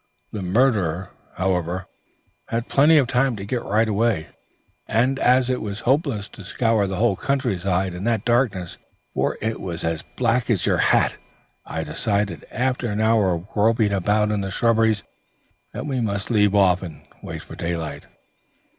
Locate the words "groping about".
13.51-14.31